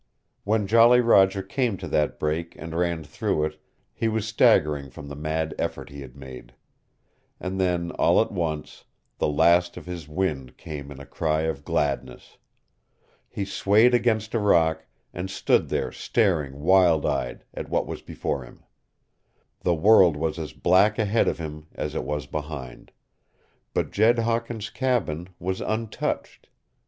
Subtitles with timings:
[0.45, 3.61] When Jolly Roger came to that break and ran through it
[3.93, 6.55] he was staggering from the mad effort he had made.
[7.39, 8.85] And then, all at once,
[9.19, 12.39] the last of his wind came in a cry of gladness.
[13.29, 18.43] He swayed against a rock and stood there staring wild eyed at what was before
[18.43, 18.63] him.
[19.59, 22.91] The world was as black ahead of him as it was behind.
[23.71, 26.49] But Jed Hawkins' cabin was untouched!